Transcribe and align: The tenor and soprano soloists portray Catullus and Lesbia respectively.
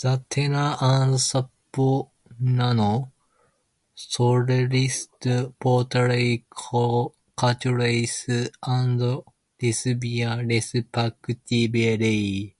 The 0.00 0.24
tenor 0.30 0.78
and 0.80 1.20
soprano 1.20 2.08
soloists 3.94 5.08
portray 5.60 6.42
Catullus 7.36 8.26
and 8.62 9.22
Lesbia 9.60 10.42
respectively. 10.42 12.56